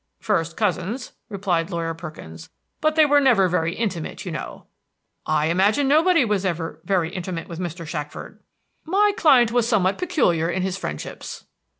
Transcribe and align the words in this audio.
"First 0.19 0.57
cousins," 0.57 1.11
replied 1.29 1.69
Lawyer 1.69 1.93
Perkins; 1.93 2.49
"but 2.79 2.95
they 2.95 3.05
were 3.05 3.19
never 3.21 3.47
very 3.47 3.75
intimate, 3.75 4.25
you 4.25 4.31
know." 4.31 4.65
"I 5.27 5.45
imagine 5.45 5.87
nobody 5.87 6.25
was 6.25 6.43
ever 6.43 6.81
very 6.83 7.13
intimate 7.13 7.47
with 7.47 7.59
Mr. 7.59 7.85
Shackford." 7.85 8.39
"My 8.83 9.11
client 9.15 9.51
was 9.51 9.67
somewhat 9.67 9.99
peculiar 9.99 10.49
in 10.49 10.63
his 10.63 10.75
friendships." 10.75 11.45